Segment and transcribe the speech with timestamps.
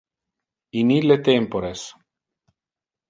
[0.81, 1.85] In ille tempores.